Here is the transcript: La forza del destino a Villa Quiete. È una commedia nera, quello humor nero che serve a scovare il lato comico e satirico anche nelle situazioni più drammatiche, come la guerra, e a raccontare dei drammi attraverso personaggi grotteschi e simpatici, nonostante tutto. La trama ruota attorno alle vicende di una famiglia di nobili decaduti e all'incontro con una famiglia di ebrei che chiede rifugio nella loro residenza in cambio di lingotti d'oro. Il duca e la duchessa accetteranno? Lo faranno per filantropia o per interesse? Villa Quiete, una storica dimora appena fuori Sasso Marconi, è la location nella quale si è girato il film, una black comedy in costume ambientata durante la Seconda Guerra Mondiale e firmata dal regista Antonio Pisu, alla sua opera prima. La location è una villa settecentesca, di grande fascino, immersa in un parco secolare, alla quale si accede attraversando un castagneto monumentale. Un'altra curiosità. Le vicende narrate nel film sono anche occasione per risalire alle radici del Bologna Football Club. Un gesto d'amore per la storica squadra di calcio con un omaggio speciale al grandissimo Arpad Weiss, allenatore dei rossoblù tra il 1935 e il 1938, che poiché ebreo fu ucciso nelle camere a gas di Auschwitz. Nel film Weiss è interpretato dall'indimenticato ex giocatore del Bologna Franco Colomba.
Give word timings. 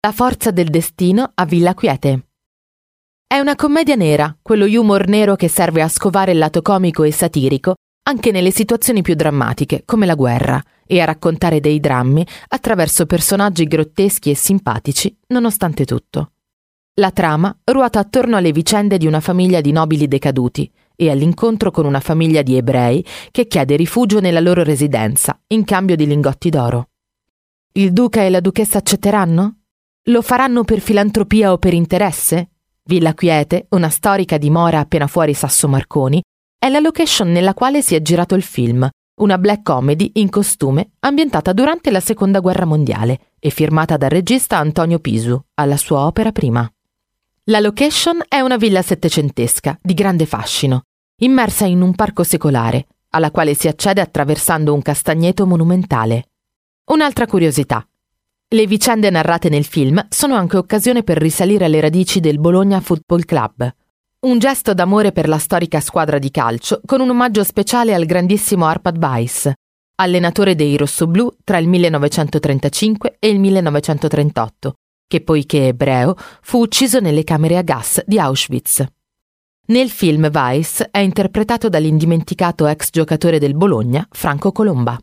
La 0.00 0.12
forza 0.12 0.52
del 0.52 0.68
destino 0.68 1.32
a 1.34 1.44
Villa 1.44 1.74
Quiete. 1.74 2.26
È 3.26 3.40
una 3.40 3.56
commedia 3.56 3.96
nera, 3.96 4.32
quello 4.40 4.64
humor 4.66 5.08
nero 5.08 5.34
che 5.34 5.48
serve 5.48 5.82
a 5.82 5.88
scovare 5.88 6.30
il 6.30 6.38
lato 6.38 6.62
comico 6.62 7.02
e 7.02 7.10
satirico 7.10 7.74
anche 8.04 8.30
nelle 8.30 8.52
situazioni 8.52 9.02
più 9.02 9.16
drammatiche, 9.16 9.82
come 9.84 10.06
la 10.06 10.14
guerra, 10.14 10.62
e 10.86 11.00
a 11.00 11.04
raccontare 11.04 11.58
dei 11.58 11.80
drammi 11.80 12.24
attraverso 12.46 13.06
personaggi 13.06 13.64
grotteschi 13.64 14.30
e 14.30 14.36
simpatici, 14.36 15.18
nonostante 15.26 15.84
tutto. 15.84 16.30
La 17.00 17.10
trama 17.10 17.52
ruota 17.64 17.98
attorno 17.98 18.36
alle 18.36 18.52
vicende 18.52 18.98
di 18.98 19.06
una 19.08 19.18
famiglia 19.18 19.60
di 19.60 19.72
nobili 19.72 20.06
decaduti 20.06 20.70
e 20.94 21.10
all'incontro 21.10 21.72
con 21.72 21.86
una 21.86 22.00
famiglia 22.00 22.42
di 22.42 22.56
ebrei 22.56 23.04
che 23.32 23.48
chiede 23.48 23.74
rifugio 23.74 24.20
nella 24.20 24.38
loro 24.38 24.62
residenza 24.62 25.36
in 25.48 25.64
cambio 25.64 25.96
di 25.96 26.06
lingotti 26.06 26.50
d'oro. 26.50 26.90
Il 27.72 27.92
duca 27.92 28.22
e 28.22 28.30
la 28.30 28.40
duchessa 28.40 28.78
accetteranno? 28.78 29.57
Lo 30.08 30.22
faranno 30.22 30.64
per 30.64 30.80
filantropia 30.80 31.52
o 31.52 31.58
per 31.58 31.74
interesse? 31.74 32.52
Villa 32.84 33.12
Quiete, 33.12 33.66
una 33.70 33.90
storica 33.90 34.38
dimora 34.38 34.78
appena 34.78 35.06
fuori 35.06 35.34
Sasso 35.34 35.68
Marconi, 35.68 36.22
è 36.58 36.70
la 36.70 36.78
location 36.78 37.30
nella 37.30 37.52
quale 37.52 37.82
si 37.82 37.94
è 37.94 38.00
girato 38.00 38.34
il 38.34 38.42
film, 38.42 38.88
una 39.20 39.36
black 39.36 39.62
comedy 39.62 40.12
in 40.14 40.30
costume 40.30 40.92
ambientata 41.00 41.52
durante 41.52 41.90
la 41.90 42.00
Seconda 42.00 42.40
Guerra 42.40 42.64
Mondiale 42.64 43.32
e 43.38 43.50
firmata 43.50 43.98
dal 43.98 44.08
regista 44.08 44.56
Antonio 44.56 44.98
Pisu, 44.98 45.38
alla 45.54 45.76
sua 45.76 46.06
opera 46.06 46.32
prima. 46.32 46.66
La 47.44 47.60
location 47.60 48.22
è 48.28 48.40
una 48.40 48.56
villa 48.56 48.80
settecentesca, 48.80 49.78
di 49.82 49.92
grande 49.92 50.24
fascino, 50.24 50.84
immersa 51.16 51.66
in 51.66 51.82
un 51.82 51.94
parco 51.94 52.22
secolare, 52.22 52.86
alla 53.10 53.30
quale 53.30 53.52
si 53.52 53.68
accede 53.68 54.00
attraversando 54.00 54.72
un 54.72 54.80
castagneto 54.80 55.46
monumentale. 55.46 56.28
Un'altra 56.86 57.26
curiosità. 57.26 57.86
Le 58.50 58.66
vicende 58.66 59.10
narrate 59.10 59.50
nel 59.50 59.66
film 59.66 60.06
sono 60.08 60.34
anche 60.34 60.56
occasione 60.56 61.02
per 61.02 61.18
risalire 61.18 61.66
alle 61.66 61.80
radici 61.80 62.18
del 62.18 62.38
Bologna 62.38 62.80
Football 62.80 63.26
Club. 63.26 63.70
Un 64.20 64.38
gesto 64.38 64.72
d'amore 64.72 65.12
per 65.12 65.28
la 65.28 65.36
storica 65.36 65.80
squadra 65.80 66.18
di 66.18 66.30
calcio 66.30 66.80
con 66.86 67.02
un 67.02 67.10
omaggio 67.10 67.44
speciale 67.44 67.92
al 67.92 68.06
grandissimo 68.06 68.64
Arpad 68.64 68.96
Weiss, 68.96 69.50
allenatore 69.96 70.54
dei 70.54 70.78
rossoblù 70.78 71.30
tra 71.44 71.58
il 71.58 71.68
1935 71.68 73.16
e 73.18 73.28
il 73.28 73.38
1938, 73.38 74.74
che 75.06 75.20
poiché 75.20 75.66
ebreo 75.66 76.14
fu 76.40 76.60
ucciso 76.60 77.00
nelle 77.00 77.24
camere 77.24 77.58
a 77.58 77.62
gas 77.62 78.02
di 78.06 78.18
Auschwitz. 78.18 78.82
Nel 79.66 79.90
film 79.90 80.30
Weiss 80.32 80.84
è 80.90 81.00
interpretato 81.00 81.68
dall'indimenticato 81.68 82.66
ex 82.66 82.88
giocatore 82.92 83.38
del 83.38 83.54
Bologna 83.54 84.08
Franco 84.10 84.52
Colomba. 84.52 84.98